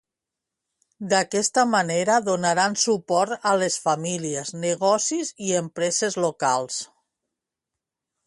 D'aquesta 1.09 1.65
manera 1.73 2.13
donaran 2.29 2.77
suport 2.85 3.45
a 3.51 3.53
les 3.63 3.77
famílies, 3.85 4.53
negocis 4.65 5.33
i 5.49 5.53
empreses 5.61 6.17
locals. 6.25 6.79